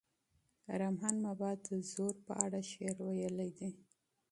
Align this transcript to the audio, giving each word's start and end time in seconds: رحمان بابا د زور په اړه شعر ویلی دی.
رحمان 0.81 1.15
بابا 1.25 1.49
د 1.65 1.67
زور 1.93 2.15
په 2.25 2.33
اړه 2.45 2.59
شعر 2.71 2.97
ویلی 3.07 3.49
دی. 3.57 3.69